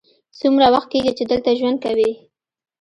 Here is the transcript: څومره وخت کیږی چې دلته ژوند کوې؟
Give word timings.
څومره 0.39 0.67
وخت 0.73 0.87
کیږی 0.91 1.11
چې 1.17 1.23
دلته 1.31 1.49
ژوند 1.59 1.77
کوې؟ 1.85 2.11